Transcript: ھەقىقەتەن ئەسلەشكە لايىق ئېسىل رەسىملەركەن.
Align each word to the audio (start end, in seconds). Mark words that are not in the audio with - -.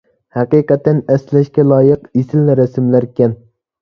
ھەقىقەتەن 0.35 1.01
ئەسلەشكە 1.15 1.67
لايىق 1.73 2.07
ئېسىل 2.21 2.51
رەسىملەركەن. 2.61 3.37